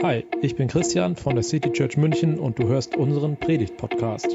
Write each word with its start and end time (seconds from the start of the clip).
Hi, 0.00 0.24
ich 0.42 0.54
bin 0.54 0.68
Christian 0.68 1.16
von 1.16 1.34
der 1.34 1.42
City 1.42 1.72
Church 1.72 1.96
München 1.96 2.38
und 2.38 2.56
du 2.56 2.68
hörst 2.68 2.96
unseren 2.96 3.36
Predigt-Podcast. 3.36 4.28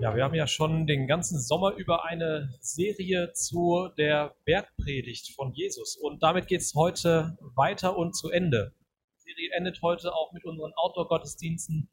Ja, 0.00 0.16
wir 0.16 0.24
haben 0.24 0.34
ja 0.34 0.46
schon 0.46 0.86
den 0.86 1.06
ganzen 1.06 1.38
Sommer 1.38 1.74
über 1.74 2.06
eine 2.06 2.48
Serie 2.62 3.30
zu 3.34 3.90
der 3.98 4.36
Bergpredigt 4.46 5.34
von 5.36 5.52
Jesus 5.52 5.98
und 6.00 6.22
damit 6.22 6.46
geht 6.46 6.62
es 6.62 6.74
heute 6.74 7.36
weiter 7.54 7.98
und 7.98 8.16
zu 8.16 8.30
Ende. 8.30 8.72
Die 9.18 9.32
Serie 9.32 9.50
endet 9.58 9.82
heute 9.82 10.14
auch 10.14 10.32
mit 10.32 10.46
unseren 10.46 10.72
Outdoor-Gottesdiensten 10.76 11.90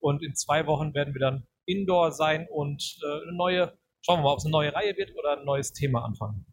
und 0.00 0.22
in 0.22 0.34
zwei 0.34 0.66
Wochen 0.66 0.94
werden 0.94 1.12
wir 1.12 1.20
dann 1.20 1.46
Indoor 1.66 2.10
sein 2.10 2.48
und 2.50 2.98
äh, 3.04 3.22
eine 3.22 3.36
neue, 3.36 3.78
schauen 4.00 4.20
wir 4.20 4.22
mal, 4.22 4.32
ob 4.32 4.38
es 4.38 4.46
eine 4.46 4.52
neue 4.52 4.72
Reihe 4.74 4.96
wird 4.96 5.14
oder 5.14 5.38
ein 5.38 5.44
neues 5.44 5.74
Thema 5.74 6.06
anfangen. 6.06 6.46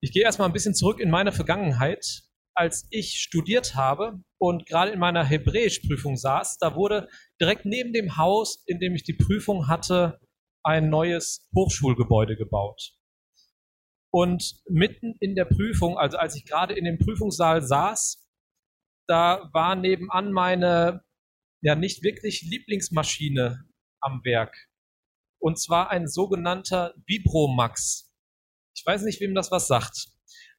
Ich 0.00 0.12
gehe 0.12 0.22
erstmal 0.22 0.48
ein 0.48 0.52
bisschen 0.52 0.74
zurück 0.74 1.00
in 1.00 1.10
meine 1.10 1.32
Vergangenheit. 1.32 2.22
Als 2.54 2.86
ich 2.90 3.20
studiert 3.20 3.74
habe 3.74 4.20
und 4.38 4.66
gerade 4.66 4.90
in 4.90 4.98
meiner 4.98 5.24
Hebräischprüfung 5.24 6.16
saß, 6.16 6.58
da 6.58 6.74
wurde 6.74 7.08
direkt 7.40 7.64
neben 7.64 7.92
dem 7.92 8.16
Haus, 8.16 8.62
in 8.66 8.80
dem 8.80 8.94
ich 8.94 9.04
die 9.04 9.14
Prüfung 9.14 9.68
hatte, 9.68 10.20
ein 10.64 10.90
neues 10.90 11.48
Hochschulgebäude 11.54 12.36
gebaut. 12.36 12.94
Und 14.10 14.60
mitten 14.68 15.14
in 15.20 15.34
der 15.34 15.44
Prüfung, 15.44 15.98
also 15.98 16.16
als 16.16 16.34
ich 16.34 16.44
gerade 16.44 16.74
in 16.74 16.84
dem 16.84 16.98
Prüfungssaal 16.98 17.62
saß, 17.62 18.28
da 19.08 19.50
war 19.52 19.76
nebenan 19.76 20.32
meine 20.32 21.02
ja 21.62 21.74
nicht 21.74 22.02
wirklich 22.02 22.42
Lieblingsmaschine 22.42 23.64
am 24.00 24.20
Werk. 24.24 24.54
Und 25.40 25.58
zwar 25.58 25.90
ein 25.90 26.06
sogenannter 26.06 26.94
Vibromax. 27.06 28.07
Ich 28.78 28.86
weiß 28.86 29.02
nicht, 29.02 29.20
wem 29.20 29.34
das 29.34 29.50
was 29.50 29.66
sagt. 29.66 30.06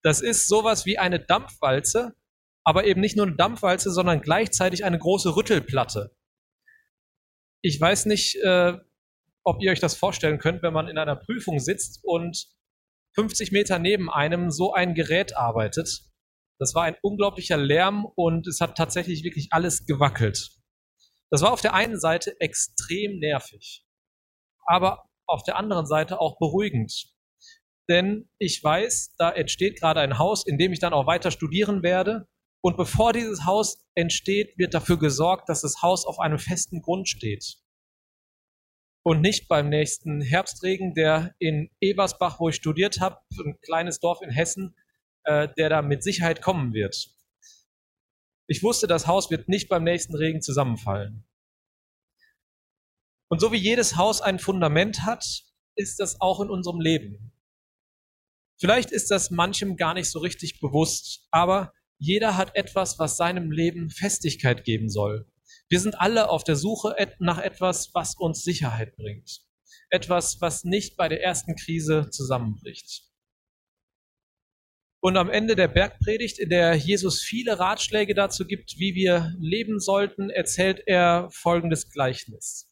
Das 0.03 0.19
ist 0.19 0.49
sowas 0.49 0.85
wie 0.85 0.97
eine 0.97 1.21
Dampfwalze, 1.21 2.15
aber 2.65 2.83
eben 2.83 2.99
nicht 2.99 3.15
nur 3.15 3.25
eine 3.25 3.37
Dampfwalze, 3.37 3.91
sondern 3.91 4.19
gleichzeitig 4.19 4.83
eine 4.83 4.99
große 4.99 5.37
Rüttelplatte. 5.37 6.13
Ich 7.61 7.79
weiß 7.79 8.07
nicht, 8.07 8.35
äh, 8.43 8.73
ob 9.45 9.61
ihr 9.61 9.71
euch 9.71 9.79
das 9.79 9.95
vorstellen 9.95 10.37
könnt, 10.37 10.63
wenn 10.63 10.73
man 10.73 10.89
in 10.89 10.97
einer 10.97 11.15
Prüfung 11.15 11.59
sitzt 11.59 12.01
und 12.03 12.47
50 13.15 13.53
Meter 13.53 13.79
neben 13.79 14.09
einem 14.09 14.51
so 14.51 14.73
ein 14.73 14.95
Gerät 14.95 15.37
arbeitet. 15.37 16.01
Das 16.57 16.75
war 16.75 16.83
ein 16.83 16.97
unglaublicher 17.01 17.57
Lärm 17.57 18.05
und 18.15 18.47
es 18.47 18.59
hat 18.59 18.75
tatsächlich 18.75 19.23
wirklich 19.23 19.47
alles 19.51 19.85
gewackelt. 19.85 20.51
Das 21.29 21.41
war 21.41 21.53
auf 21.53 21.61
der 21.61 21.73
einen 21.73 21.97
Seite 21.97 22.35
extrem 22.41 23.19
nervig, 23.19 23.85
aber 24.65 25.05
auf 25.25 25.43
der 25.43 25.55
anderen 25.55 25.85
Seite 25.85 26.19
auch 26.19 26.37
beruhigend 26.37 27.13
denn 27.89 28.29
ich 28.37 28.63
weiß, 28.63 29.15
da 29.17 29.31
entsteht 29.31 29.79
gerade 29.79 29.99
ein 29.99 30.17
Haus, 30.17 30.45
in 30.45 30.57
dem 30.57 30.71
ich 30.71 30.79
dann 30.79 30.93
auch 30.93 31.07
weiter 31.07 31.31
studieren 31.31 31.83
werde. 31.83 32.27
Und 32.61 32.77
bevor 32.77 33.13
dieses 33.13 33.45
Haus 33.45 33.85
entsteht, 33.95 34.57
wird 34.57 34.73
dafür 34.73 34.99
gesorgt, 34.99 35.49
dass 35.49 35.61
das 35.61 35.81
Haus 35.81 36.05
auf 36.05 36.19
einem 36.19 36.39
festen 36.39 36.81
Grund 36.81 37.09
steht. 37.09 37.57
Und 39.03 39.21
nicht 39.21 39.47
beim 39.47 39.69
nächsten 39.69 40.21
Herbstregen, 40.21 40.93
der 40.93 41.33
in 41.39 41.71
Eversbach, 41.81 42.39
wo 42.39 42.49
ich 42.49 42.55
studiert 42.55 42.99
habe, 42.99 43.17
ein 43.43 43.59
kleines 43.61 43.99
Dorf 43.99 44.21
in 44.21 44.29
Hessen, 44.29 44.75
äh, 45.23 45.47
der 45.57 45.69
da 45.69 45.81
mit 45.81 46.03
Sicherheit 46.03 46.41
kommen 46.41 46.73
wird. 46.73 47.09
Ich 48.47 48.61
wusste, 48.61 48.87
das 48.87 49.07
Haus 49.07 49.31
wird 49.31 49.47
nicht 49.47 49.69
beim 49.69 49.83
nächsten 49.83 50.15
Regen 50.15 50.41
zusammenfallen. 50.41 51.25
Und 53.29 53.39
so 53.39 53.51
wie 53.51 53.57
jedes 53.57 53.95
Haus 53.95 54.21
ein 54.21 54.39
Fundament 54.39 55.05
hat, 55.05 55.43
ist 55.75 55.99
das 55.99 56.19
auch 56.19 56.41
in 56.41 56.49
unserem 56.49 56.81
Leben. 56.81 57.31
Vielleicht 58.59 58.91
ist 58.91 59.09
das 59.09 59.31
manchem 59.31 59.77
gar 59.77 59.93
nicht 59.93 60.09
so 60.09 60.19
richtig 60.19 60.59
bewusst, 60.59 61.25
aber 61.31 61.73
jeder 61.97 62.35
hat 62.35 62.55
etwas, 62.55 62.99
was 62.99 63.17
seinem 63.17 63.51
Leben 63.51 63.89
Festigkeit 63.89 64.63
geben 64.63 64.89
soll. 64.89 65.29
Wir 65.69 65.79
sind 65.79 65.99
alle 65.99 66.29
auf 66.29 66.43
der 66.43 66.55
Suche 66.55 66.95
nach 67.19 67.37
etwas, 67.37 67.91
was 67.93 68.15
uns 68.15 68.43
Sicherheit 68.43 68.95
bringt. 68.95 69.41
Etwas, 69.89 70.41
was 70.41 70.63
nicht 70.63 70.97
bei 70.97 71.07
der 71.07 71.23
ersten 71.23 71.55
Krise 71.55 72.09
zusammenbricht. 72.09 73.03
Und 75.01 75.15
am 75.15 75.29
Ende 75.29 75.55
der 75.55 75.69
Bergpredigt, 75.69 76.39
in 76.39 76.49
der 76.49 76.75
Jesus 76.75 77.21
viele 77.21 77.59
Ratschläge 77.59 78.13
dazu 78.13 78.45
gibt, 78.45 78.77
wie 78.77 78.95
wir 78.95 79.33
leben 79.39 79.79
sollten, 79.79 80.29
erzählt 80.29 80.83
er 80.85 81.29
folgendes 81.31 81.89
Gleichnis. 81.89 82.68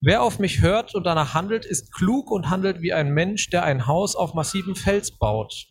Wer 0.00 0.22
auf 0.22 0.38
mich 0.38 0.60
hört 0.60 0.94
und 0.94 1.04
danach 1.04 1.34
handelt, 1.34 1.64
ist 1.64 1.92
klug 1.92 2.30
und 2.30 2.50
handelt 2.50 2.82
wie 2.82 2.92
ein 2.92 3.12
Mensch, 3.12 3.48
der 3.48 3.64
ein 3.64 3.86
Haus 3.86 4.14
auf 4.14 4.34
massivem 4.34 4.76
Fels 4.76 5.16
baut. 5.18 5.68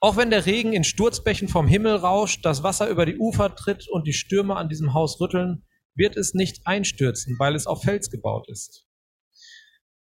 Auch 0.00 0.16
wenn 0.16 0.30
der 0.30 0.46
Regen 0.46 0.72
in 0.72 0.84
Sturzbächen 0.84 1.48
vom 1.48 1.66
Himmel 1.66 1.96
rauscht, 1.96 2.44
das 2.44 2.62
Wasser 2.62 2.88
über 2.88 3.04
die 3.04 3.18
Ufer 3.18 3.56
tritt 3.56 3.88
und 3.88 4.06
die 4.06 4.12
Stürme 4.12 4.56
an 4.56 4.68
diesem 4.68 4.94
Haus 4.94 5.20
rütteln, 5.20 5.66
wird 5.96 6.16
es 6.16 6.34
nicht 6.34 6.66
einstürzen, 6.66 7.36
weil 7.40 7.56
es 7.56 7.66
auf 7.66 7.82
Fels 7.82 8.10
gebaut 8.10 8.48
ist. 8.48 8.86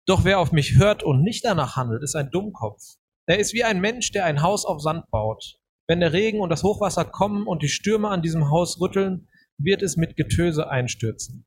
Doch 0.07 0.25
wer 0.25 0.39
auf 0.39 0.53
mich 0.53 0.77
hört 0.77 1.03
und 1.03 1.23
nicht 1.23 1.45
danach 1.45 1.75
handelt, 1.75 2.05
ist 2.05 2.15
ein 2.15 2.31
Dummkopf. 2.31 2.81
Er 3.27 3.39
ist 3.39 3.55
wie 3.55 3.65
ein 3.65 3.81
Mensch, 3.81 4.13
der 4.13 4.25
ein 4.25 4.43
Haus 4.43 4.65
auf 4.65 4.81
Sand 4.81 5.11
baut. 5.11 5.59
Wenn 5.89 6.01
der 6.01 6.13
Regen 6.13 6.41
und 6.41 6.51
das 6.51 6.63
Hochwasser 6.63 7.05
kommen 7.05 7.47
und 7.47 7.63
die 7.63 7.69
Stürme 7.69 8.09
an 8.09 8.23
diesem 8.23 8.51
Haus 8.51 8.81
rütteln, 8.81 9.29
wird 9.59 9.83
es 9.83 9.97
mit 9.97 10.17
Getöse 10.17 10.71
einstürzen. 10.71 11.45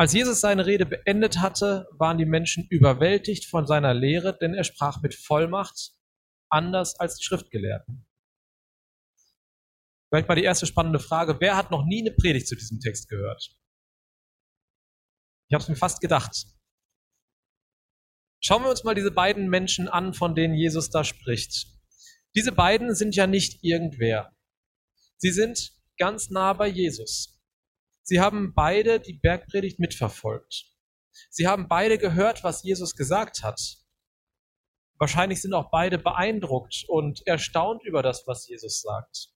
Als 0.00 0.14
Jesus 0.14 0.40
seine 0.40 0.64
Rede 0.64 0.86
beendet 0.86 1.40
hatte, 1.40 1.86
waren 1.90 2.16
die 2.16 2.24
Menschen 2.24 2.66
überwältigt 2.70 3.44
von 3.44 3.66
seiner 3.66 3.92
Lehre, 3.92 4.34
denn 4.34 4.54
er 4.54 4.64
sprach 4.64 5.02
mit 5.02 5.14
Vollmacht, 5.14 5.92
anders 6.48 6.98
als 6.98 7.16
die 7.16 7.24
Schriftgelehrten. 7.24 8.06
Vielleicht 10.08 10.26
mal 10.26 10.36
die 10.36 10.44
erste 10.44 10.64
spannende 10.64 11.00
Frage, 11.00 11.38
wer 11.40 11.54
hat 11.54 11.70
noch 11.70 11.84
nie 11.84 12.00
eine 12.00 12.12
Predigt 12.12 12.48
zu 12.48 12.54
diesem 12.54 12.80
Text 12.80 13.10
gehört? 13.10 13.54
Ich 15.48 15.52
habe 15.52 15.62
es 15.62 15.68
mir 15.68 15.76
fast 15.76 16.00
gedacht. 16.00 16.46
Schauen 18.42 18.62
wir 18.62 18.70
uns 18.70 18.84
mal 18.84 18.94
diese 18.94 19.10
beiden 19.10 19.50
Menschen 19.50 19.86
an, 19.86 20.14
von 20.14 20.34
denen 20.34 20.54
Jesus 20.54 20.88
da 20.88 21.04
spricht. 21.04 21.66
Diese 22.34 22.52
beiden 22.52 22.94
sind 22.94 23.16
ja 23.16 23.26
nicht 23.26 23.62
irgendwer. 23.62 24.34
Sie 25.18 25.30
sind 25.30 25.74
ganz 25.98 26.30
nah 26.30 26.54
bei 26.54 26.68
Jesus. 26.68 27.38
Sie 28.10 28.18
haben 28.18 28.54
beide 28.54 28.98
die 28.98 29.12
Bergpredigt 29.12 29.78
mitverfolgt. 29.78 30.64
Sie 31.28 31.46
haben 31.46 31.68
beide 31.68 31.96
gehört, 31.96 32.42
was 32.42 32.64
Jesus 32.64 32.96
gesagt 32.96 33.44
hat. 33.44 33.60
Wahrscheinlich 34.98 35.40
sind 35.40 35.54
auch 35.54 35.70
beide 35.70 35.96
beeindruckt 35.96 36.84
und 36.88 37.24
erstaunt 37.24 37.84
über 37.84 38.02
das, 38.02 38.26
was 38.26 38.48
Jesus 38.48 38.80
sagt. 38.80 39.28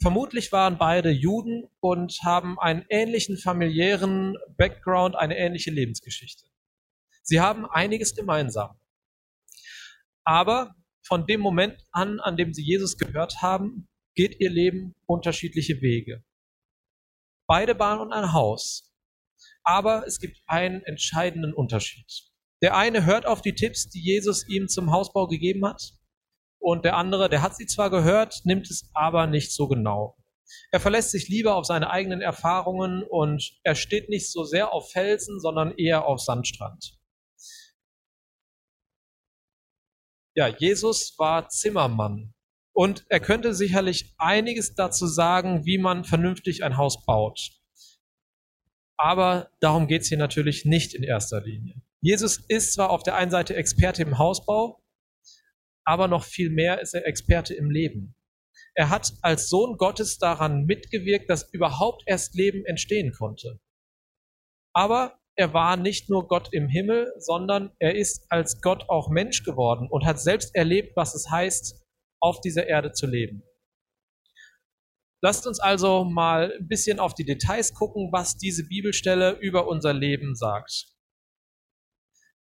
Vermutlich 0.00 0.52
waren 0.52 0.78
beide 0.78 1.10
Juden 1.10 1.68
und 1.80 2.18
haben 2.22 2.58
einen 2.58 2.86
ähnlichen 2.88 3.36
familiären 3.36 4.38
Background, 4.56 5.14
eine 5.14 5.36
ähnliche 5.36 5.70
Lebensgeschichte. 5.70 6.46
Sie 7.22 7.40
haben 7.40 7.66
einiges 7.66 8.14
gemeinsam. 8.14 8.80
Aber 10.24 10.74
von 11.06 11.26
dem 11.26 11.42
Moment 11.42 11.84
an, 11.92 12.20
an 12.20 12.38
dem 12.38 12.54
sie 12.54 12.64
Jesus 12.64 12.96
gehört 12.96 13.42
haben, 13.42 13.86
geht 14.14 14.40
ihr 14.40 14.48
Leben 14.48 14.94
unterschiedliche 15.04 15.82
Wege. 15.82 16.24
Beide 17.48 17.74
bauen 17.74 18.12
ein 18.12 18.32
Haus. 18.32 18.92
Aber 19.64 20.06
es 20.06 20.18
gibt 20.20 20.38
einen 20.46 20.82
entscheidenden 20.82 21.54
Unterschied. 21.54 22.06
Der 22.62 22.76
eine 22.76 23.06
hört 23.06 23.26
auf 23.26 23.40
die 23.40 23.54
Tipps, 23.54 23.88
die 23.88 24.02
Jesus 24.02 24.46
ihm 24.48 24.68
zum 24.68 24.90
Hausbau 24.92 25.26
gegeben 25.26 25.66
hat. 25.66 25.92
Und 26.58 26.84
der 26.84 26.96
andere, 26.96 27.28
der 27.28 27.40
hat 27.40 27.56
sie 27.56 27.66
zwar 27.66 27.88
gehört, 27.88 28.40
nimmt 28.44 28.68
es 28.70 28.90
aber 28.92 29.26
nicht 29.26 29.54
so 29.54 29.68
genau. 29.68 30.16
Er 30.72 30.80
verlässt 30.80 31.10
sich 31.10 31.28
lieber 31.28 31.54
auf 31.54 31.66
seine 31.66 31.90
eigenen 31.90 32.20
Erfahrungen 32.20 33.02
und 33.02 33.58
er 33.62 33.74
steht 33.74 34.08
nicht 34.08 34.30
so 34.30 34.44
sehr 34.44 34.72
auf 34.72 34.90
Felsen, 34.90 35.40
sondern 35.40 35.76
eher 35.76 36.06
auf 36.06 36.20
Sandstrand. 36.20 36.98
Ja, 40.34 40.48
Jesus 40.48 41.14
war 41.18 41.48
Zimmermann. 41.48 42.34
Und 42.78 43.06
er 43.08 43.18
könnte 43.18 43.54
sicherlich 43.54 44.14
einiges 44.18 44.76
dazu 44.76 45.08
sagen, 45.08 45.66
wie 45.66 45.78
man 45.78 46.04
vernünftig 46.04 46.62
ein 46.62 46.76
Haus 46.76 47.04
baut. 47.04 47.50
Aber 48.96 49.50
darum 49.58 49.88
geht 49.88 50.02
es 50.02 50.08
hier 50.08 50.16
natürlich 50.16 50.64
nicht 50.64 50.94
in 50.94 51.02
erster 51.02 51.40
Linie. 51.40 51.82
Jesus 52.00 52.38
ist 52.46 52.74
zwar 52.74 52.90
auf 52.90 53.02
der 53.02 53.16
einen 53.16 53.32
Seite 53.32 53.56
Experte 53.56 54.02
im 54.02 54.18
Hausbau, 54.18 54.80
aber 55.82 56.06
noch 56.06 56.22
viel 56.22 56.50
mehr 56.50 56.80
ist 56.80 56.94
er 56.94 57.04
Experte 57.04 57.52
im 57.52 57.68
Leben. 57.68 58.14
Er 58.76 58.90
hat 58.90 59.12
als 59.22 59.48
Sohn 59.48 59.76
Gottes 59.76 60.18
daran 60.18 60.64
mitgewirkt, 60.64 61.28
dass 61.28 61.52
überhaupt 61.52 62.04
erst 62.06 62.36
Leben 62.36 62.64
entstehen 62.64 63.10
konnte. 63.10 63.58
Aber 64.72 65.18
er 65.34 65.52
war 65.52 65.76
nicht 65.76 66.10
nur 66.10 66.28
Gott 66.28 66.50
im 66.52 66.68
Himmel, 66.68 67.12
sondern 67.18 67.72
er 67.80 67.96
ist 67.96 68.30
als 68.30 68.60
Gott 68.60 68.88
auch 68.88 69.10
Mensch 69.10 69.42
geworden 69.42 69.88
und 69.90 70.06
hat 70.06 70.20
selbst 70.20 70.54
erlebt, 70.54 70.94
was 70.94 71.16
es 71.16 71.28
heißt, 71.28 71.87
auf 72.20 72.40
dieser 72.40 72.66
Erde 72.66 72.92
zu 72.92 73.06
leben. 73.06 73.42
Lasst 75.20 75.46
uns 75.46 75.58
also 75.58 76.04
mal 76.04 76.54
ein 76.58 76.68
bisschen 76.68 77.00
auf 77.00 77.14
die 77.14 77.24
Details 77.24 77.74
gucken, 77.74 78.10
was 78.12 78.36
diese 78.36 78.66
Bibelstelle 78.68 79.32
über 79.40 79.66
unser 79.66 79.92
Leben 79.92 80.36
sagt. 80.36 80.86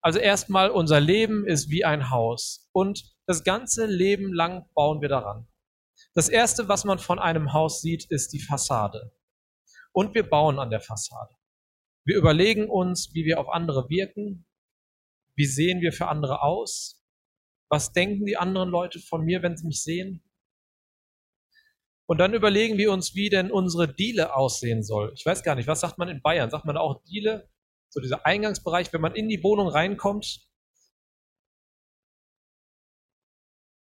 Also 0.02 0.20
erstmal, 0.20 0.70
unser 0.70 1.00
Leben 1.00 1.48
ist 1.48 1.70
wie 1.70 1.86
ein 1.86 2.10
Haus 2.10 2.70
und 2.74 3.16
das 3.26 3.44
ganze 3.44 3.86
Leben 3.86 4.34
lang 4.34 4.70
bauen 4.76 5.02
wir 5.02 5.10
daran. 5.10 5.48
Das 6.14 6.30
Erste, 6.30 6.68
was 6.68 6.84
man 6.84 7.00
von 7.00 7.18
einem 7.18 7.54
Haus 7.54 7.82
sieht, 7.82 8.06
ist 8.12 8.34
die 8.34 8.42
Fassade. 8.42 9.14
Und 9.94 10.14
wir 10.14 10.30
bauen 10.30 10.60
an 10.60 10.70
der 10.70 10.82
Fassade. 10.82 11.34
Wir 12.06 12.18
überlegen 12.18 12.70
uns, 12.70 13.14
wie 13.14 13.26
wir 13.26 13.40
auf 13.40 13.50
andere 13.50 13.90
wirken, 13.90 14.46
wie 15.36 15.46
sehen 15.46 15.82
wir 15.82 15.92
für 15.92 16.08
andere 16.08 16.42
aus, 16.42 17.04
was 17.70 17.92
denken 17.94 18.26
die 18.26 18.38
anderen 18.38 18.70
Leute 18.70 19.00
von 19.00 19.24
mir, 19.24 19.42
wenn 19.42 19.58
sie 19.58 19.68
mich 19.68 19.82
sehen. 19.84 20.22
Und 22.08 22.20
dann 22.20 22.34
überlegen 22.34 22.78
wir 22.78 22.92
uns, 22.92 23.16
wie 23.16 23.30
denn 23.30 23.52
unsere 23.52 23.94
Diele 23.94 24.36
aussehen 24.36 24.84
soll. 24.84 25.12
Ich 25.16 25.26
weiß 25.26 25.44
gar 25.44 25.56
nicht, 25.56 25.68
was 25.68 25.80
sagt 25.80 25.98
man 25.98 26.08
in 26.08 26.22
Bayern? 26.22 26.52
Sagt 26.52 26.66
man 26.66 26.78
auch 26.78 27.02
Diele? 27.04 27.50
So 27.90 28.00
dieser 28.00 28.26
Eingangsbereich, 28.26 28.94
wenn 28.94 29.02
man 29.02 29.16
in 29.16 29.28
die 29.28 29.42
Wohnung 29.44 29.68
reinkommt. 29.68 30.48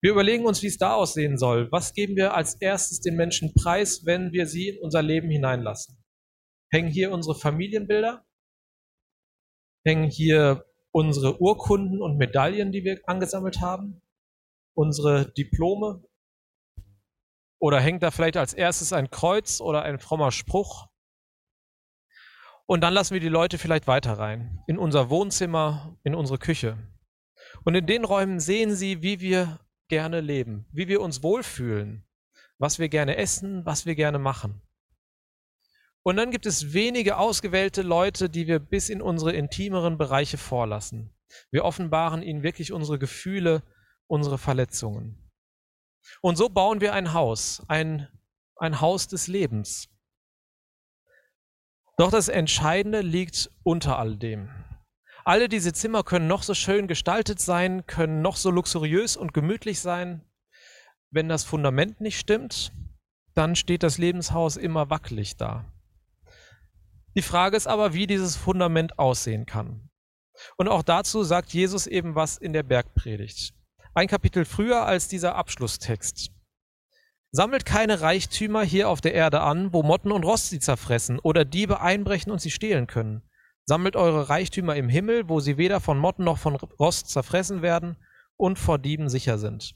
Wir 0.01 0.11
überlegen 0.11 0.45
uns, 0.45 0.61
wie 0.63 0.67
es 0.67 0.77
da 0.77 0.93
aussehen 0.93 1.37
soll. 1.37 1.71
Was 1.71 1.93
geben 1.93 2.15
wir 2.15 2.33
als 2.33 2.55
erstes 2.55 3.01
den 3.01 3.15
Menschen 3.15 3.53
preis, 3.53 4.05
wenn 4.05 4.31
wir 4.31 4.47
sie 4.47 4.69
in 4.69 4.79
unser 4.79 5.01
Leben 5.01 5.29
hineinlassen? 5.29 6.03
Hängen 6.71 6.89
hier 6.89 7.11
unsere 7.11 7.35
Familienbilder? 7.35 8.25
Hängen 9.85 10.09
hier 10.09 10.65
unsere 10.97 11.39
Urkunden 11.39 12.01
und 12.01 12.17
Medaillen, 12.17 12.71
die 12.71 12.83
wir 12.83 12.99
angesammelt 13.05 13.61
haben? 13.61 14.01
Unsere 14.73 15.31
Diplome? 15.31 16.03
Oder 17.59 17.79
hängt 17.79 18.01
da 18.01 18.09
vielleicht 18.09 18.35
als 18.35 18.55
erstes 18.55 18.93
ein 18.93 19.11
Kreuz 19.11 19.61
oder 19.61 19.83
ein 19.83 19.99
frommer 19.99 20.31
Spruch? 20.31 20.87
Und 22.65 22.81
dann 22.81 22.95
lassen 22.95 23.13
wir 23.13 23.21
die 23.21 23.29
Leute 23.29 23.59
vielleicht 23.59 23.85
weiter 23.85 24.13
rein, 24.13 24.63
in 24.65 24.79
unser 24.79 25.11
Wohnzimmer, 25.11 25.99
in 26.03 26.15
unsere 26.15 26.39
Küche. 26.39 26.79
Und 27.63 27.75
in 27.75 27.85
den 27.85 28.03
Räumen 28.03 28.39
sehen 28.39 28.73
sie, 28.73 29.03
wie 29.03 29.19
wir 29.19 29.59
gerne 29.89 30.19
leben, 30.19 30.65
wie 30.71 30.87
wir 30.87 31.01
uns 31.01 31.21
wohlfühlen, 31.21 32.07
was 32.57 32.79
wir 32.79 32.89
gerne 32.89 33.17
essen, 33.17 33.63
was 33.67 33.85
wir 33.85 33.93
gerne 33.93 34.17
machen. 34.17 34.63
Und 36.07 36.15
dann 36.15 36.31
gibt 36.31 36.45
es 36.45 36.71
wenige 36.71 37.17
ausgewählte 37.17 37.81
Leute, 37.81 38.29
die 38.29 38.47
wir 38.47 38.59
bis 38.59 38.87
in 38.87 39.01
unsere 39.01 39.33
intimeren 39.33 39.97
Bereiche 39.97 40.37
vorlassen. 40.37 41.13
Wir 41.51 41.65
offenbaren 41.65 42.23
ihnen 42.23 42.43
wirklich 42.43 42.71
unsere 42.71 42.97
Gefühle, 42.97 43.61
unsere 44.07 44.37
Verletzungen. 44.37 45.29
Und 46.21 46.37
so 46.37 46.47
bauen 46.47 46.79
wir 46.79 46.93
ein 46.93 47.11
Haus, 47.11 47.61
ein, 47.67 48.07
ein 48.55 48.79
Haus 48.79 49.09
des 49.09 49.27
Lebens. 49.27 49.89
Doch 51.97 52.09
das 52.09 52.29
Entscheidende 52.29 53.01
liegt 53.01 53.51
unter 53.63 53.99
all 53.99 54.15
dem. 54.15 54.49
Alle 55.25 55.49
diese 55.49 55.73
Zimmer 55.73 56.03
können 56.03 56.27
noch 56.27 56.43
so 56.43 56.53
schön 56.53 56.87
gestaltet 56.87 57.41
sein, 57.41 57.85
können 57.85 58.21
noch 58.21 58.37
so 58.37 58.49
luxuriös 58.49 59.17
und 59.17 59.33
gemütlich 59.33 59.81
sein. 59.81 60.23
Wenn 61.11 61.27
das 61.27 61.43
Fundament 61.43 61.99
nicht 61.99 62.17
stimmt, 62.17 62.71
dann 63.33 63.57
steht 63.57 63.83
das 63.83 63.97
Lebenshaus 63.97 64.55
immer 64.55 64.89
wackelig 64.89 65.35
da. 65.35 65.65
Die 67.17 67.23
Frage 67.23 67.57
ist 67.57 67.67
aber, 67.67 67.93
wie 67.93 68.07
dieses 68.07 68.37
Fundament 68.37 68.97
aussehen 68.97 69.45
kann. 69.45 69.89
Und 70.55 70.69
auch 70.69 70.83
dazu 70.83 71.23
sagt 71.23 71.51
Jesus 71.51 71.87
eben 71.87 72.15
was 72.15 72.37
in 72.37 72.53
der 72.53 72.63
Bergpredigt 72.63 73.57
ein 73.97 74.07
Kapitel 74.07 74.45
früher 74.45 74.85
als 74.85 75.07
dieser 75.07 75.33
Abschlusstext. 75.33 76.29
Sammelt 77.31 77.65
keine 77.65 78.01
Reichtümer 78.01 78.61
hier 78.61 78.89
auf 78.89 79.01
der 79.01 79.15
Erde 79.15 79.41
an, 79.41 79.73
wo 79.73 79.81
Motten 79.81 80.11
und 80.11 80.23
Rost 80.23 80.51
sie 80.51 80.59
zerfressen 80.59 81.17
oder 81.17 81.45
Diebe 81.45 81.81
einbrechen 81.81 82.31
und 82.31 82.39
sie 82.39 82.51
stehlen 82.51 82.85
können. 82.85 83.23
Sammelt 83.65 83.95
eure 83.95 84.29
Reichtümer 84.29 84.75
im 84.75 84.87
Himmel, 84.87 85.27
wo 85.29 85.39
sie 85.39 85.57
weder 85.57 85.79
von 85.79 85.97
Motten 85.97 86.23
noch 86.23 86.37
von 86.37 86.55
Rost 86.55 87.09
zerfressen 87.09 87.63
werden 87.63 87.97
und 88.35 88.59
vor 88.59 88.77
Dieben 88.77 89.09
sicher 89.09 89.39
sind. 89.39 89.73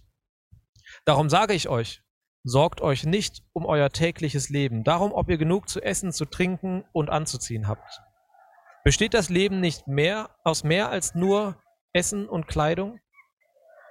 Darum 1.05 1.27
sage 1.27 1.55
ich 1.55 1.67
euch, 1.67 2.03
sorgt 2.43 2.81
euch 2.81 3.05
nicht 3.05 3.43
um 3.53 3.65
euer 3.65 3.89
tägliches 3.89 4.49
Leben, 4.49 4.83
darum, 4.83 5.11
ob 5.11 5.29
ihr 5.29 5.37
genug 5.37 5.69
zu 5.69 5.81
essen, 5.81 6.11
zu 6.11 6.25
trinken 6.25 6.83
und 6.91 7.09
anzuziehen 7.09 7.67
habt. 7.67 8.01
Besteht 8.83 9.13
das 9.13 9.29
Leben 9.29 9.59
nicht 9.59 9.87
mehr 9.87 10.29
aus 10.43 10.63
mehr 10.63 10.89
als 10.89 11.13
nur 11.13 11.61
Essen 11.93 12.27
und 12.27 12.47
Kleidung? 12.47 12.99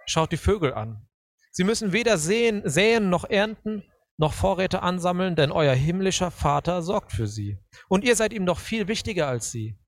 Schaut 0.06 0.32
die 0.32 0.36
Vögel 0.36 0.74
an. 0.74 1.06
Sie 1.52 1.64
müssen 1.64 1.92
weder 1.92 2.18
sehen, 2.18 2.62
säen 2.64 3.10
noch 3.10 3.24
ernten, 3.24 3.84
noch 4.16 4.32
Vorräte 4.32 4.82
ansammeln, 4.82 5.36
denn 5.36 5.52
euer 5.52 5.74
himmlischer 5.74 6.30
Vater 6.30 6.82
sorgt 6.82 7.12
für 7.12 7.26
sie. 7.26 7.58
Und 7.88 8.04
ihr 8.04 8.16
seid 8.16 8.32
ihm 8.32 8.46
doch 8.46 8.58
viel 8.58 8.88
wichtiger 8.88 9.28
als 9.28 9.50
sie. 9.50 9.78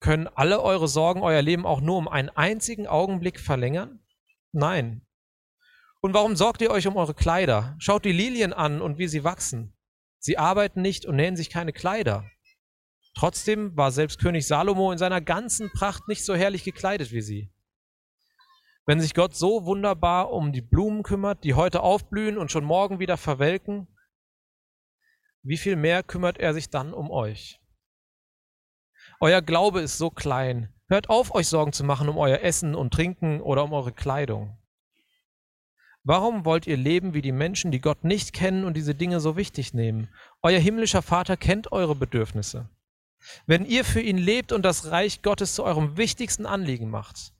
Können 0.00 0.28
alle 0.28 0.60
eure 0.60 0.88
Sorgen 0.88 1.22
euer 1.22 1.40
Leben 1.40 1.64
auch 1.64 1.80
nur 1.80 1.96
um 1.96 2.08
einen 2.08 2.28
einzigen 2.28 2.86
Augenblick 2.86 3.40
verlängern? 3.40 4.04
Nein. 4.52 5.06
Und 6.04 6.12
warum 6.12 6.36
sorgt 6.36 6.60
ihr 6.60 6.70
euch 6.70 6.86
um 6.86 6.98
eure 6.98 7.14
Kleider? 7.14 7.76
Schaut 7.78 8.04
die 8.04 8.12
Lilien 8.12 8.52
an 8.52 8.82
und 8.82 8.98
wie 8.98 9.08
sie 9.08 9.24
wachsen. 9.24 9.74
Sie 10.18 10.36
arbeiten 10.36 10.82
nicht 10.82 11.06
und 11.06 11.16
nähen 11.16 11.34
sich 11.34 11.48
keine 11.48 11.72
Kleider. 11.72 12.30
Trotzdem 13.14 13.74
war 13.74 13.90
selbst 13.90 14.20
König 14.20 14.46
Salomo 14.46 14.92
in 14.92 14.98
seiner 14.98 15.22
ganzen 15.22 15.72
Pracht 15.72 16.06
nicht 16.06 16.22
so 16.26 16.34
herrlich 16.34 16.62
gekleidet 16.62 17.10
wie 17.10 17.22
sie. 17.22 17.50
Wenn 18.84 19.00
sich 19.00 19.14
Gott 19.14 19.34
so 19.34 19.64
wunderbar 19.64 20.30
um 20.30 20.52
die 20.52 20.60
Blumen 20.60 21.04
kümmert, 21.04 21.42
die 21.42 21.54
heute 21.54 21.80
aufblühen 21.80 22.36
und 22.36 22.52
schon 22.52 22.64
morgen 22.64 22.98
wieder 22.98 23.16
verwelken, 23.16 23.88
wie 25.42 25.56
viel 25.56 25.76
mehr 25.76 26.02
kümmert 26.02 26.36
er 26.36 26.52
sich 26.52 26.68
dann 26.68 26.92
um 26.92 27.10
euch? 27.10 27.62
Euer 29.20 29.40
Glaube 29.40 29.80
ist 29.80 29.96
so 29.96 30.10
klein. 30.10 30.70
Hört 30.86 31.08
auf, 31.08 31.34
euch 31.34 31.48
Sorgen 31.48 31.72
zu 31.72 31.82
machen 31.82 32.10
um 32.10 32.18
euer 32.18 32.40
Essen 32.40 32.74
und 32.74 32.92
Trinken 32.92 33.40
oder 33.40 33.64
um 33.64 33.72
eure 33.72 33.92
Kleidung. 33.92 34.58
Warum 36.06 36.44
wollt 36.44 36.66
ihr 36.66 36.76
leben 36.76 37.14
wie 37.14 37.22
die 37.22 37.32
Menschen, 37.32 37.70
die 37.70 37.80
Gott 37.80 38.04
nicht 38.04 38.34
kennen 38.34 38.64
und 38.64 38.76
diese 38.76 38.94
Dinge 38.94 39.20
so 39.20 39.36
wichtig 39.36 39.72
nehmen? 39.72 40.08
Euer 40.42 40.60
himmlischer 40.60 41.00
Vater 41.00 41.38
kennt 41.38 41.72
eure 41.72 41.94
Bedürfnisse. 41.94 42.68
Wenn 43.46 43.64
ihr 43.64 43.86
für 43.86 44.02
ihn 44.02 44.18
lebt 44.18 44.52
und 44.52 44.62
das 44.66 44.90
Reich 44.90 45.22
Gottes 45.22 45.54
zu 45.54 45.64
eurem 45.64 45.96
wichtigsten 45.96 46.44
Anliegen 46.44 46.90
macht, 46.90 47.32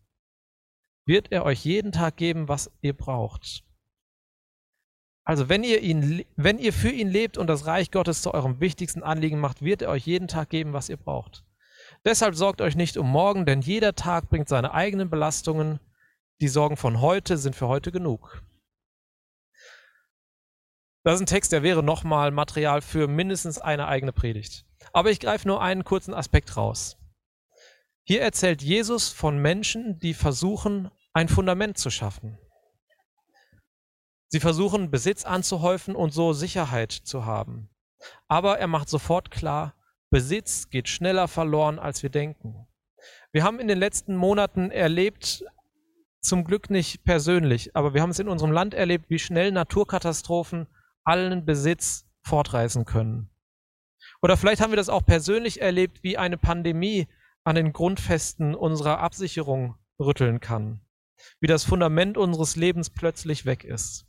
wird 1.05 1.31
er 1.31 1.45
euch 1.45 1.63
jeden 1.63 1.93
Tag 1.93 2.17
geben, 2.17 2.49
was 2.49 2.71
ihr 2.81 2.95
braucht. 2.95 3.65
Also 5.25 5.51
wenn 5.51 5.63
ihr, 5.63 5.83
ihn, 5.83 6.25
wenn 6.37 6.59
ihr 6.59 6.73
für 6.73 6.91
ihn 6.91 7.09
lebt 7.09 7.37
und 7.37 7.49
das 7.49 7.67
Reich 7.67 7.91
Gottes 7.91 8.23
zu 8.23 8.33
eurem 8.33 8.61
wichtigsten 8.61 9.03
Anliegen 9.03 9.41
macht, 9.41 9.61
wird 9.61 9.83
er 9.83 9.91
euch 9.91 10.07
jeden 10.07 10.29
Tag 10.29 10.49
geben, 10.49 10.73
was 10.73 10.89
ihr 10.89 10.97
braucht. 10.97 11.45
Deshalb 12.07 12.35
sorgt 12.35 12.63
euch 12.63 12.77
nicht 12.77 12.97
um 12.97 13.11
morgen, 13.11 13.45
denn 13.45 13.61
jeder 13.61 13.95
Tag 13.95 14.31
bringt 14.31 14.49
seine 14.49 14.73
eigenen 14.73 15.11
Belastungen. 15.11 15.81
Die 16.41 16.49
Sorgen 16.49 16.79
von 16.79 17.03
heute 17.03 17.37
sind 17.37 17.55
für 17.55 17.69
heute 17.69 17.93
genug. 17.93 18.43
Das 21.05 21.17
ist 21.17 21.21
ein 21.21 21.27
Text, 21.27 21.53
der 21.53 21.63
wäre 21.63 21.83
nochmal 21.83 22.31
Material 22.31 22.81
für 22.81 23.09
mindestens 23.09 23.59
eine 23.59 23.87
eigene 23.87 24.13
Predigt. 24.13 24.65
Aber 24.95 25.11
ich 25.11 25.21
greife 25.21 25.47
nur 25.47 25.61
einen 25.61 25.85
kurzen 25.85 26.15
Aspekt 26.15 26.57
raus. 26.57 26.97
Hier 28.05 28.23
erzählt 28.23 28.63
Jesus 28.63 29.11
von 29.11 29.37
Menschen, 29.37 29.99
die 29.99 30.15
versuchen, 30.15 30.91
ein 31.13 31.29
Fundament 31.29 31.77
zu 31.77 31.91
schaffen. 31.91 32.39
Sie 34.29 34.41
versuchen, 34.41 34.91
Besitz 34.91 35.27
anzuhäufen 35.27 35.95
und 35.95 36.13
so 36.13 36.33
Sicherheit 36.33 36.93
zu 36.93 37.27
haben. 37.27 37.69
Aber 38.27 38.59
er 38.59 38.67
macht 38.67 38.89
sofort 38.89 39.31
klar, 39.31 39.75
Besitz 40.11 40.71
geht 40.71 40.89
schneller 40.89 41.29
verloren, 41.29 41.79
als 41.79 42.03
wir 42.03 42.11
denken. 42.11 42.67
Wir 43.31 43.45
haben 43.45 43.61
in 43.61 43.69
den 43.69 43.79
letzten 43.79 44.17
Monaten 44.17 44.71
erlebt, 44.71 45.45
zum 46.21 46.45
Glück 46.45 46.71
nicht 46.71 47.05
persönlich, 47.05 47.77
aber 47.77 47.93
wir 47.93 48.01
haben 48.01 48.11
es 48.11 48.19
in 48.19 48.29
unserem 48.29 48.53
Land 48.53 48.73
erlebt, 48.73 49.11
wie 49.11 49.19
schnell 49.19 49.53
Naturkatastrophen 49.53 50.67
allen 51.05 51.45
Besitz 51.45 52.07
fortreißen 52.23 52.85
können. 52.85 53.31
Oder 54.23 54.37
vielleicht 54.37 54.61
haben 54.61 54.73
wir 54.73 54.77
das 54.77 54.89
auch 54.89 55.05
persönlich 55.05 55.61
erlebt, 55.61 56.03
wie 56.03 56.19
eine 56.19 56.39
Pandemie 56.39 57.09
an 57.45 57.57
den 57.57 57.73
Grundfesten 57.73 58.55
unserer 58.55 58.99
Absicherung 58.99 59.77
rütteln 60.01 60.41
kann, 60.41 60.81
wie 61.41 61.47
das 61.47 61.65
Fundament 61.65 62.17
unseres 62.17 62.57
Lebens 62.57 62.91
plötzlich 62.91 63.45
weg 63.45 63.65
ist. 63.65 64.07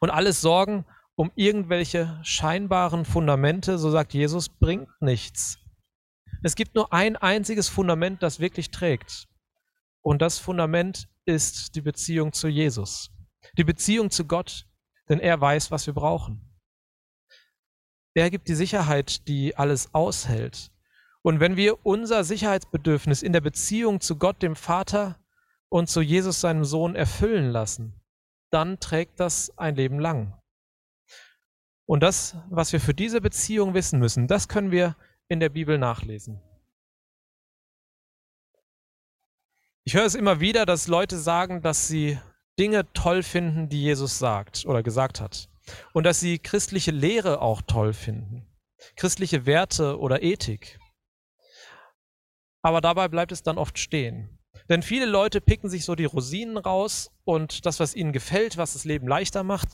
Und 0.00 0.10
alles 0.10 0.40
Sorgen 0.40 0.84
um 1.14 1.30
irgendwelche 1.34 2.20
scheinbaren 2.22 3.04
Fundamente, 3.04 3.78
so 3.78 3.90
sagt 3.90 4.14
Jesus, 4.14 4.48
bringt 4.48 4.88
nichts. 5.00 5.58
Es 6.42 6.54
gibt 6.54 6.74
nur 6.74 6.92
ein 6.92 7.16
einziges 7.16 7.68
Fundament, 7.68 8.22
das 8.22 8.40
wirklich 8.40 8.70
trägt. 8.70 9.28
Und 10.02 10.22
das 10.22 10.38
Fundament 10.38 11.08
ist 11.24 11.76
die 11.76 11.80
Beziehung 11.80 12.32
zu 12.32 12.48
Jesus. 12.48 13.10
Die 13.56 13.64
Beziehung 13.64 14.10
zu 14.10 14.26
Gott, 14.26 14.66
denn 15.12 15.20
er 15.20 15.38
weiß, 15.38 15.70
was 15.70 15.86
wir 15.86 15.92
brauchen. 15.92 16.40
Er 18.14 18.30
gibt 18.30 18.48
die 18.48 18.54
Sicherheit, 18.54 19.28
die 19.28 19.54
alles 19.56 19.94
aushält. 19.94 20.72
Und 21.20 21.38
wenn 21.38 21.56
wir 21.56 21.84
unser 21.84 22.24
Sicherheitsbedürfnis 22.24 23.22
in 23.22 23.34
der 23.34 23.42
Beziehung 23.42 24.00
zu 24.00 24.16
Gott, 24.16 24.42
dem 24.42 24.56
Vater 24.56 25.20
und 25.68 25.90
zu 25.90 26.00
Jesus, 26.00 26.40
seinem 26.40 26.64
Sohn, 26.64 26.96
erfüllen 26.96 27.50
lassen, 27.50 28.00
dann 28.50 28.80
trägt 28.80 29.20
das 29.20 29.56
ein 29.58 29.76
Leben 29.76 30.00
lang. 30.00 30.40
Und 31.84 32.02
das, 32.02 32.36
was 32.48 32.72
wir 32.72 32.80
für 32.80 32.94
diese 32.94 33.20
Beziehung 33.20 33.74
wissen 33.74 33.98
müssen, 33.98 34.26
das 34.26 34.48
können 34.48 34.70
wir 34.70 34.96
in 35.28 35.40
der 35.40 35.50
Bibel 35.50 35.76
nachlesen. 35.76 36.40
Ich 39.84 39.92
höre 39.92 40.06
es 40.06 40.14
immer 40.14 40.40
wieder, 40.40 40.64
dass 40.64 40.88
Leute 40.88 41.18
sagen, 41.18 41.60
dass 41.60 41.86
sie 41.86 42.18
Dinge 42.58 42.90
toll 42.92 43.22
finden, 43.22 43.68
die 43.68 43.82
Jesus 43.82 44.18
sagt 44.18 44.66
oder 44.66 44.82
gesagt 44.82 45.20
hat. 45.20 45.48
Und 45.92 46.04
dass 46.04 46.20
sie 46.20 46.38
christliche 46.38 46.90
Lehre 46.90 47.40
auch 47.40 47.62
toll 47.62 47.92
finden. 47.92 48.46
Christliche 48.96 49.46
Werte 49.46 49.98
oder 49.98 50.22
Ethik. 50.22 50.78
Aber 52.62 52.80
dabei 52.80 53.08
bleibt 53.08 53.32
es 53.32 53.42
dann 53.42 53.58
oft 53.58 53.78
stehen. 53.78 54.38
Denn 54.68 54.82
viele 54.82 55.06
Leute 55.06 55.40
picken 55.40 55.70
sich 55.70 55.84
so 55.84 55.94
die 55.94 56.04
Rosinen 56.04 56.56
raus 56.56 57.10
und 57.24 57.66
das, 57.66 57.80
was 57.80 57.94
ihnen 57.94 58.12
gefällt, 58.12 58.56
was 58.56 58.74
das 58.74 58.84
Leben 58.84 59.08
leichter 59.08 59.42
macht. 59.42 59.68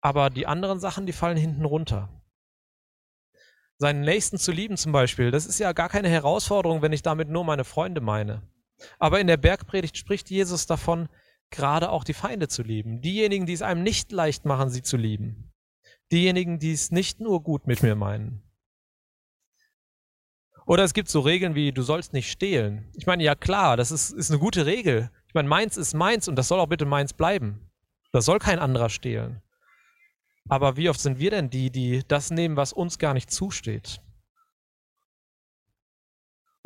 Aber 0.00 0.30
die 0.30 0.46
anderen 0.46 0.78
Sachen, 0.78 1.06
die 1.06 1.12
fallen 1.12 1.36
hinten 1.36 1.64
runter. 1.64 2.22
Seinen 3.78 4.02
Nächsten 4.02 4.38
zu 4.38 4.52
lieben 4.52 4.76
zum 4.76 4.92
Beispiel, 4.92 5.30
das 5.30 5.46
ist 5.46 5.58
ja 5.58 5.72
gar 5.72 5.88
keine 5.88 6.08
Herausforderung, 6.08 6.80
wenn 6.80 6.92
ich 6.92 7.02
damit 7.02 7.28
nur 7.28 7.44
meine 7.44 7.64
Freunde 7.64 8.00
meine. 8.00 8.42
Aber 8.98 9.20
in 9.20 9.26
der 9.26 9.36
Bergpredigt 9.36 9.96
spricht 9.96 10.30
Jesus 10.30 10.66
davon, 10.66 11.08
gerade 11.50 11.90
auch 11.90 12.04
die 12.04 12.14
Feinde 12.14 12.48
zu 12.48 12.62
lieben. 12.62 13.00
Diejenigen, 13.00 13.46
die 13.46 13.52
es 13.52 13.62
einem 13.62 13.82
nicht 13.82 14.12
leicht 14.12 14.44
machen, 14.44 14.70
sie 14.70 14.82
zu 14.82 14.96
lieben. 14.96 15.52
Diejenigen, 16.12 16.58
die 16.58 16.72
es 16.72 16.90
nicht 16.90 17.20
nur 17.20 17.42
gut 17.42 17.66
mit 17.66 17.82
mir 17.82 17.94
meinen. 17.94 18.42
Oder 20.66 20.82
es 20.82 20.94
gibt 20.94 21.08
so 21.08 21.20
Regeln 21.20 21.54
wie, 21.54 21.72
du 21.72 21.82
sollst 21.82 22.12
nicht 22.12 22.30
stehlen. 22.30 22.90
Ich 22.94 23.06
meine, 23.06 23.22
ja 23.22 23.34
klar, 23.36 23.76
das 23.76 23.92
ist, 23.92 24.10
ist 24.10 24.30
eine 24.30 24.40
gute 24.40 24.66
Regel. 24.66 25.10
Ich 25.28 25.34
meine, 25.34 25.48
meins 25.48 25.76
ist 25.76 25.94
meins 25.94 26.26
und 26.26 26.36
das 26.36 26.48
soll 26.48 26.58
auch 26.58 26.66
bitte 26.66 26.84
meins 26.84 27.12
bleiben. 27.12 27.70
Das 28.12 28.24
soll 28.24 28.38
kein 28.38 28.58
anderer 28.58 28.88
stehlen. 28.88 29.42
Aber 30.48 30.76
wie 30.76 30.88
oft 30.88 31.00
sind 31.00 31.18
wir 31.18 31.30
denn 31.30 31.50
die, 31.50 31.70
die 31.70 32.02
das 32.06 32.30
nehmen, 32.30 32.56
was 32.56 32.72
uns 32.72 32.98
gar 32.98 33.14
nicht 33.14 33.30
zusteht? 33.30 34.00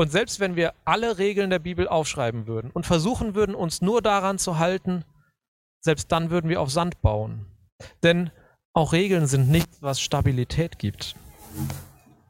Und 0.01 0.11
selbst 0.11 0.41
wenn 0.41 0.57
wir 0.57 0.73
alle 0.87 1.19
Regeln 1.19 1.51
der 1.51 1.59
Bibel 1.59 1.87
aufschreiben 1.87 2.47
würden 2.47 2.71
und 2.71 2.87
versuchen 2.87 3.35
würden, 3.35 3.55
uns 3.55 3.83
nur 3.83 4.01
daran 4.01 4.39
zu 4.39 4.59
halten, 4.59 5.05
selbst 5.85 6.11
dann 6.11 6.31
würden 6.31 6.49
wir 6.49 6.63
auf 6.63 6.71
Sand 6.71 7.03
bauen. 7.03 7.45
Denn 8.03 8.31
auch 8.73 8.95
Regeln 8.95 9.27
sind 9.27 9.51
nichts, 9.51 9.83
was 9.83 10.01
Stabilität 10.01 10.79
gibt. 10.79 11.17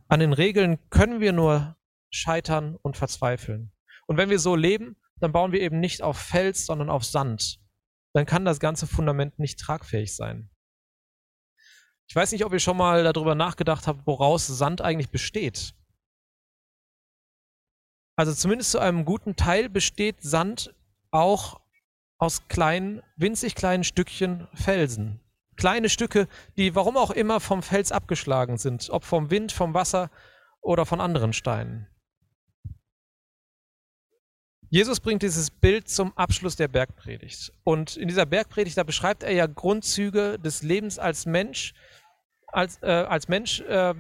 An 0.09 0.19
den 0.19 0.33
Regeln 0.33 0.81
können 0.91 1.21
wir 1.21 1.31
nur 1.31 1.77
scheitern 2.13 2.77
und 2.83 2.97
verzweifeln. 2.97 3.71
Und 4.09 4.17
wenn 4.17 4.31
wir 4.31 4.41
so 4.41 4.57
leben, 4.57 4.97
dann 5.21 5.31
bauen 5.31 5.53
wir 5.53 5.61
eben 5.61 5.79
nicht 5.79 6.03
auf 6.03 6.19
Fels, 6.19 6.67
sondern 6.67 6.91
auf 6.91 7.05
Sand. 7.05 7.61
Dann 8.15 8.27
kann 8.27 8.45
das 8.45 8.59
ganze 8.59 8.89
Fundament 8.89 9.39
nicht 9.39 9.61
tragfähig 9.61 10.17
sein. 10.17 10.51
Ich 12.09 12.17
weiß 12.17 12.33
nicht, 12.33 12.45
ob 12.45 12.53
ihr 12.53 12.59
schon 12.59 12.79
mal 12.79 13.05
darüber 13.05 13.37
nachgedacht 13.37 13.87
habt, 13.87 14.09
woraus 14.09 14.49
Sand 14.49 14.81
eigentlich 14.81 15.11
besteht. 15.11 15.77
Also 18.21 18.35
zumindest 18.35 18.73
zu 18.73 18.79
einem 18.81 19.07
guten 19.07 19.35
Teil 19.35 19.71
besteht 19.71 20.17
Sand 20.21 20.75
auch 21.11 21.59
aus 22.19 22.49
kleinen, 22.49 23.03
winzig 23.17 23.55
kleinen 23.55 23.83
Stückchen 23.83 24.47
Felsen. 24.53 25.21
Kleine 25.57 25.89
Stücke, 25.89 26.29
die 26.59 26.75
warum 26.75 26.99
auch 26.99 27.13
immer 27.13 27.41
vom 27.41 27.63
Fels 27.63 27.93
abgeschlagen 27.93 28.59
sind, 28.59 28.91
ob 28.91 29.05
vom 29.05 29.31
Wind, 29.31 29.53
vom 29.53 29.73
Wasser 29.73 30.11
oder 30.61 30.85
von 30.85 31.01
anderen 31.01 31.33
Steinen. 31.33 31.87
Jesus 34.69 35.01
bringt 35.01 35.23
dieses 35.23 35.51
Bild 35.51 35.89
zum 35.89 36.15
Abschluss 36.15 36.57
der 36.57 36.69
Bergpredigt. 36.69 37.55
Und 37.65 37.97
in 37.97 38.07
dieser 38.07 38.27
Bergpredigt, 38.27 38.77
da 38.77 38.83
beschreibt 38.83 39.23
er 39.23 39.33
ja 39.33 39.47
Grundzüge 39.47 40.39
des 40.39 40.63
Lebens 40.63 40.99
als 40.99 41.25
Mensch, 41.25 41.73
als, 42.49 42.83
äh, 42.83 42.87
als 42.87 43.29
Mensch, 43.29 43.63
äh, 43.63 43.95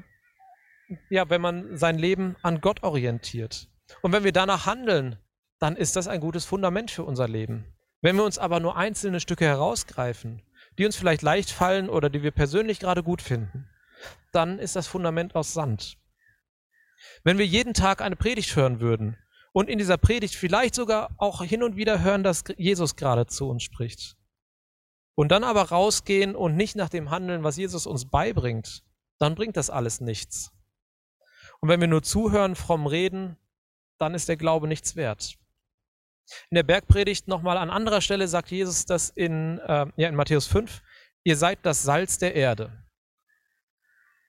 ja, 1.08 1.30
wenn 1.30 1.40
man 1.40 1.78
sein 1.78 1.98
Leben 1.98 2.36
an 2.42 2.60
Gott 2.60 2.82
orientiert. 2.82 3.69
Und 4.02 4.12
wenn 4.12 4.24
wir 4.24 4.32
danach 4.32 4.66
handeln, 4.66 5.18
dann 5.58 5.76
ist 5.76 5.96
das 5.96 6.08
ein 6.08 6.20
gutes 6.20 6.44
Fundament 6.44 6.90
für 6.90 7.04
unser 7.04 7.28
Leben. 7.28 7.64
Wenn 8.00 8.16
wir 8.16 8.24
uns 8.24 8.38
aber 8.38 8.60
nur 8.60 8.76
einzelne 8.76 9.20
Stücke 9.20 9.44
herausgreifen, 9.44 10.42
die 10.78 10.86
uns 10.86 10.96
vielleicht 10.96 11.22
leicht 11.22 11.50
fallen 11.50 11.88
oder 11.88 12.08
die 12.08 12.22
wir 12.22 12.30
persönlich 12.30 12.80
gerade 12.80 13.02
gut 13.02 13.20
finden, 13.20 13.68
dann 14.32 14.58
ist 14.58 14.76
das 14.76 14.86
Fundament 14.86 15.34
aus 15.34 15.52
Sand. 15.52 15.98
Wenn 17.24 17.38
wir 17.38 17.46
jeden 17.46 17.74
Tag 17.74 18.00
eine 18.00 18.16
Predigt 18.16 18.56
hören 18.56 18.80
würden 18.80 19.18
und 19.52 19.68
in 19.68 19.78
dieser 19.78 19.98
Predigt 19.98 20.34
vielleicht 20.34 20.74
sogar 20.74 21.10
auch 21.18 21.42
hin 21.42 21.62
und 21.62 21.76
wieder 21.76 22.00
hören, 22.02 22.22
dass 22.22 22.44
Jesus 22.56 22.96
gerade 22.96 23.26
zu 23.26 23.48
uns 23.48 23.62
spricht, 23.62 24.16
und 25.20 25.28
dann 25.28 25.44
aber 25.44 25.68
rausgehen 25.68 26.34
und 26.34 26.56
nicht 26.56 26.76
nach 26.76 26.88
dem 26.88 27.10
handeln, 27.10 27.44
was 27.44 27.58
Jesus 27.58 27.86
uns 27.86 28.08
beibringt, 28.08 28.82
dann 29.18 29.34
bringt 29.34 29.58
das 29.58 29.68
alles 29.68 30.00
nichts. 30.00 30.50
Und 31.60 31.68
wenn 31.68 31.80
wir 31.80 31.88
nur 31.88 32.02
zuhören, 32.02 32.56
fromm 32.56 32.86
reden, 32.86 33.36
dann 34.00 34.14
ist 34.14 34.28
der 34.28 34.36
Glaube 34.36 34.66
nichts 34.66 34.96
wert. 34.96 35.36
In 36.50 36.54
der 36.54 36.62
Bergpredigt 36.62 37.28
nochmal 37.28 37.58
an 37.58 37.70
anderer 37.70 38.00
Stelle 38.00 38.28
sagt 38.28 38.50
Jesus 38.50 38.86
das 38.86 39.10
in, 39.10 39.58
äh, 39.58 39.86
ja, 39.96 40.08
in 40.08 40.14
Matthäus 40.14 40.46
5, 40.46 40.82
ihr 41.24 41.36
seid 41.36 41.58
das 41.62 41.82
Salz 41.82 42.18
der 42.18 42.34
Erde. 42.34 42.84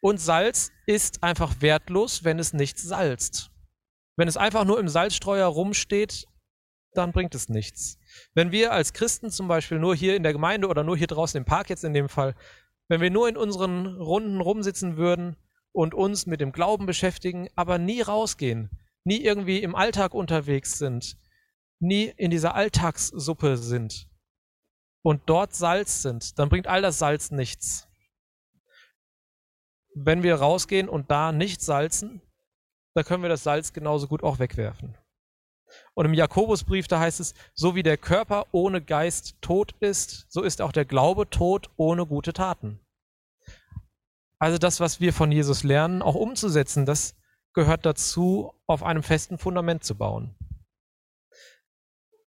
Und 0.02 0.20
Salz 0.20 0.72
ist 0.88 1.24
einfach 1.24 1.62
wertlos, 1.62 2.24
wenn 2.24 2.40
es 2.40 2.54
nichts 2.54 2.82
salzt. 2.82 3.52
Wenn 4.18 4.28
es 4.28 4.38
einfach 4.38 4.66
nur 4.66 4.80
im 4.80 4.90
Salzstreuer 4.90 5.48
rumsteht, 5.48 6.28
dann 6.94 7.12
bringt 7.14 7.36
es 7.36 7.50
nichts. 7.50 7.98
Wenn 8.34 8.52
wir 8.52 8.74
als 8.74 8.94
Christen 8.94 9.30
zum 9.30 9.48
Beispiel 9.48 9.80
nur 9.80 9.96
hier 9.96 10.16
in 10.16 10.24
der 10.24 10.34
Gemeinde 10.34 10.68
oder 10.68 10.84
nur 10.84 10.98
hier 10.98 11.08
draußen 11.08 11.38
im 11.38 11.46
Park 11.46 11.70
jetzt 11.70 11.84
in 11.84 11.94
dem 11.94 12.10
Fall, 12.10 12.36
wenn 12.90 13.00
wir 13.00 13.12
nur 13.12 13.30
in 13.30 13.38
unseren 13.38 13.86
Runden 13.86 14.42
rumsitzen 14.42 14.98
würden 14.98 15.38
und 15.72 15.94
uns 15.94 16.26
mit 16.26 16.42
dem 16.42 16.52
Glauben 16.52 16.86
beschäftigen, 16.86 17.48
aber 17.56 17.78
nie 17.78 18.02
rausgehen, 18.02 18.70
nie 19.04 19.22
irgendwie 19.22 19.62
im 19.62 19.76
Alltag 19.76 20.14
unterwegs 20.14 20.78
sind, 20.78 21.18
nie 21.80 22.06
in 22.18 22.32
dieser 22.32 22.56
Alltagssuppe 22.56 23.58
sind 23.58 24.08
und 25.04 25.24
dort 25.26 25.54
Salz 25.56 26.02
sind, 26.02 26.38
dann 26.38 26.50
bringt 26.50 26.68
all 26.68 26.82
das 26.82 27.00
Salz 27.00 27.32
nichts. 27.32 27.88
Wenn 29.94 30.24
wir 30.24 30.36
rausgehen 30.36 30.88
und 30.88 31.12
da 31.12 31.32
nicht 31.32 31.62
salzen, 31.62 32.22
dann 32.94 33.04
können 33.04 33.24
wir 33.24 33.30
das 33.30 33.44
Salz 33.44 33.74
genauso 33.74 34.08
gut 34.08 34.24
auch 34.24 34.40
wegwerfen. 34.40 34.98
Und 35.94 36.06
im 36.06 36.14
Jakobusbrief, 36.14 36.88
da 36.88 37.00
heißt 37.00 37.20
es, 37.20 37.34
so 37.54 37.76
wie 37.76 37.84
der 37.84 37.98
Körper 37.98 38.48
ohne 38.52 38.82
Geist 38.82 39.42
tot 39.42 39.74
ist, 39.80 40.26
so 40.30 40.42
ist 40.42 40.62
auch 40.62 40.72
der 40.72 40.86
Glaube 40.86 41.30
tot 41.30 41.70
ohne 41.78 42.06
gute 42.06 42.34
Taten. 42.34 42.80
Also 44.38 44.58
das, 44.58 44.80
was 44.80 45.00
wir 45.00 45.14
von 45.14 45.32
Jesus 45.32 45.64
lernen, 45.64 46.02
auch 46.02 46.16
umzusetzen, 46.16 46.86
das 46.86 47.16
gehört 47.54 47.86
dazu, 47.86 48.54
auf 48.68 48.84
einem 48.84 49.04
festen 49.04 49.38
Fundament 49.38 49.84
zu 49.84 49.96
bauen. 49.96 50.36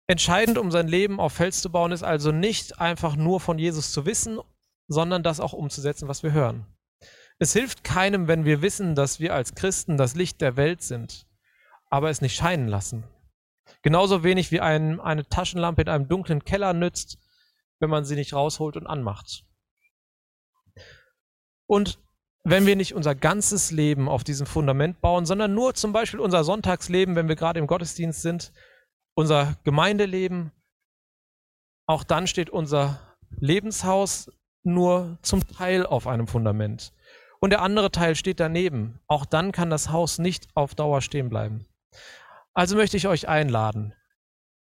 Entscheidend, 0.09 0.59
um 0.59 0.71
sein 0.71 0.87
Leben 0.87 1.19
auf 1.19 1.33
Fels 1.33 1.61
zu 1.61 1.71
bauen, 1.71 1.91
ist 1.91 2.05
also 2.05 2.31
nicht 2.31 2.79
einfach 2.81 3.17
nur 3.17 3.41
von 3.41 3.59
Jesus 3.59 3.93
zu 3.93 4.07
wissen, 4.07 4.39
sondern 4.87 5.23
das 5.23 5.41
auch 5.41 5.53
umzusetzen, 5.53 6.07
was 6.07 6.23
wir 6.23 6.33
hören. 6.33 6.67
Es 7.39 7.53
hilft 7.53 7.85
keinem, 7.85 8.29
wenn 8.29 8.45
wir 8.45 8.63
wissen, 8.63 8.95
dass 8.95 9.21
wir 9.21 9.35
als 9.35 9.55
Christen 9.55 9.97
das 9.97 10.15
Licht 10.15 10.41
der 10.41 10.57
Welt 10.57 10.83
sind, 10.83 11.27
aber 11.91 12.09
es 12.09 12.21
nicht 12.21 12.37
scheinen 12.37 12.69
lassen. 12.69 13.05
Genauso 13.83 14.23
wenig 14.23 14.53
wie 14.53 14.61
ein, 14.61 15.01
eine 15.01 15.29
Taschenlampe 15.29 15.83
in 15.83 15.89
einem 15.89 16.09
dunklen 16.09 16.45
Keller 16.45 16.73
nützt, 16.73 17.19
wenn 17.79 17.91
man 17.91 18.05
sie 18.05 18.15
nicht 18.15 18.33
rausholt 18.33 18.77
und 18.77 18.87
anmacht. 18.87 19.45
Und 21.67 21.99
wenn 22.49 22.65
wir 22.65 22.77
nicht 22.77 22.95
unser 22.95 23.17
ganzes 23.17 23.73
Leben 23.73 24.09
auf 24.09 24.23
diesem 24.23 24.47
Fundament 24.47 25.01
bauen, 25.01 25.27
sondern 25.27 25.53
nur 25.53 25.75
zum 25.75 25.93
Beispiel 25.93 26.21
unser 26.21 26.45
Sonntagsleben, 26.45 27.17
wenn 27.17 27.27
wir 27.27 27.35
gerade 27.35 27.59
im 27.59 27.67
Gottesdienst 27.67 28.23
sind, 28.23 28.53
unser 29.15 29.57
Gemeindeleben, 29.65 30.53
auch 31.89 32.05
dann 32.05 32.29
steht 32.29 32.49
unser 32.49 33.17
Lebenshaus 33.31 34.31
nur 34.63 35.19
zum 35.23 35.45
Teil 35.49 35.85
auf 35.85 36.07
einem 36.07 36.29
Fundament. 36.29 36.93
Und 37.41 37.51
der 37.51 37.63
andere 37.63 37.91
Teil 37.91 38.15
steht 38.15 38.39
daneben. 38.39 39.01
Auch 39.09 39.27
dann 39.27 39.51
kann 39.51 39.69
das 39.69 39.91
Haus 39.91 40.19
nicht 40.19 40.47
auf 40.55 40.77
Dauer 40.77 41.01
stehen 41.01 41.29
bleiben. 41.29 41.67
Also 42.55 42.77
möchte 42.77 42.97
ich 42.97 43.09
euch 43.09 43.27
einladen, 43.27 43.93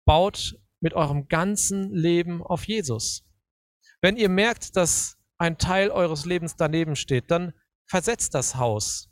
baut 0.05 0.59
mit 0.79 0.95
eurem 0.95 1.27
ganzen 1.27 1.93
Leben 1.93 2.41
auf 2.41 2.65
Jesus. 2.65 3.23
Wenn 4.01 4.17
ihr 4.17 4.29
merkt, 4.29 4.75
dass 4.75 5.19
ein 5.37 5.59
Teil 5.59 5.91
eures 5.91 6.25
Lebens 6.25 6.55
daneben 6.55 6.95
steht, 6.95 7.29
dann 7.29 7.53
versetzt 7.87 8.33
das 8.33 8.55
Haus. 8.55 9.09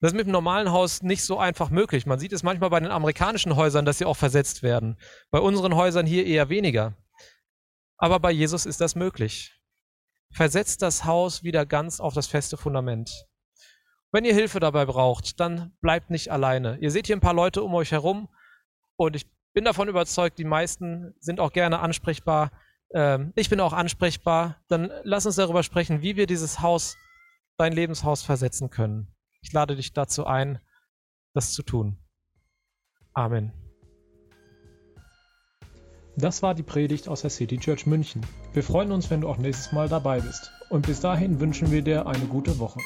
Das 0.00 0.12
ist 0.12 0.16
mit 0.16 0.26
dem 0.26 0.32
normalen 0.32 0.72
Haus 0.72 1.02
nicht 1.02 1.24
so 1.24 1.38
einfach 1.38 1.70
möglich. 1.70 2.04
Man 2.04 2.18
sieht 2.18 2.32
es 2.32 2.42
manchmal 2.42 2.70
bei 2.70 2.80
den 2.80 2.90
amerikanischen 2.90 3.56
Häusern, 3.56 3.86
dass 3.86 3.98
sie 3.98 4.04
auch 4.04 4.16
versetzt 4.16 4.62
werden. 4.62 4.98
Bei 5.30 5.38
unseren 5.38 5.74
Häusern 5.74 6.06
hier 6.06 6.26
eher 6.26 6.48
weniger. 6.48 6.94
Aber 7.96 8.20
bei 8.20 8.30
Jesus 8.30 8.66
ist 8.66 8.80
das 8.80 8.94
möglich. 8.94 9.58
Versetzt 10.32 10.82
das 10.82 11.04
Haus 11.04 11.44
wieder 11.44 11.64
ganz 11.64 11.98
auf 11.98 12.12
das 12.12 12.26
feste 12.26 12.58
Fundament. 12.58 13.26
Wenn 14.12 14.24
ihr 14.24 14.34
Hilfe 14.34 14.60
dabei 14.60 14.84
braucht, 14.84 15.40
dann 15.40 15.74
bleibt 15.80 16.10
nicht 16.10 16.30
alleine. 16.30 16.76
Ihr 16.78 16.90
seht 16.90 17.06
hier 17.06 17.16
ein 17.16 17.20
paar 17.20 17.34
Leute 17.34 17.62
um 17.62 17.74
euch 17.74 17.92
herum 17.92 18.28
und 18.96 19.16
ich 19.16 19.26
bin 19.54 19.64
davon 19.64 19.88
überzeugt, 19.88 20.38
die 20.38 20.44
meisten 20.44 21.14
sind 21.18 21.40
auch 21.40 21.52
gerne 21.52 21.78
ansprechbar. 21.78 22.52
Ähm, 22.94 23.32
ich 23.34 23.48
bin 23.48 23.60
auch 23.60 23.72
ansprechbar. 23.72 24.62
Dann 24.68 24.92
lass 25.02 25.24
uns 25.24 25.36
darüber 25.36 25.62
sprechen, 25.62 26.02
wie 26.02 26.16
wir 26.16 26.26
dieses 26.26 26.60
Haus 26.60 26.96
dein 27.56 27.72
Lebenshaus 27.72 28.22
versetzen 28.22 28.70
können. 28.70 29.08
Ich 29.40 29.52
lade 29.52 29.76
dich 29.76 29.92
dazu 29.92 30.26
ein, 30.26 30.58
das 31.32 31.52
zu 31.52 31.62
tun. 31.62 31.98
Amen. 33.12 33.52
Das 36.16 36.42
war 36.42 36.54
die 36.54 36.62
Predigt 36.62 37.08
aus 37.08 37.20
der 37.20 37.30
City 37.30 37.58
Church 37.58 37.86
München. 37.86 38.24
Wir 38.54 38.62
freuen 38.62 38.90
uns, 38.90 39.10
wenn 39.10 39.20
du 39.20 39.28
auch 39.28 39.36
nächstes 39.36 39.72
Mal 39.72 39.88
dabei 39.88 40.20
bist. 40.20 40.50
Und 40.70 40.86
bis 40.86 41.00
dahin 41.00 41.40
wünschen 41.40 41.70
wir 41.70 41.82
dir 41.82 42.06
eine 42.06 42.26
gute 42.26 42.58
Woche. 42.58 42.80